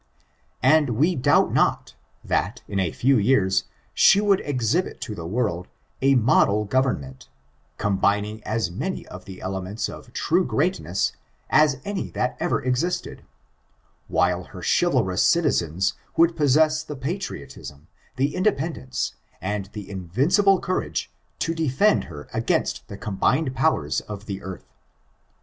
[0.63, 1.93] And we doubt not,
[2.23, 5.67] that, in a few years, she would exhibit to the world
[6.01, 7.29] a model government,
[7.77, 11.11] combining as many of the elements of true greatness
[11.51, 13.23] as any that ever existed;
[14.07, 17.87] while her chivalrous citizens would possess the patriotism,
[18.17, 24.41] tho independence, and the invincible courage to defend her against the combined powers of the
[24.41, 24.65] earth.